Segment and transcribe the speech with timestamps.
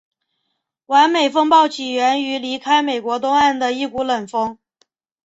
[0.87, 4.57] 完美风暴起源于离开美国东岸的一股冷锋。